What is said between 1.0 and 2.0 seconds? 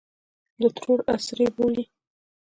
عصر یې بولي.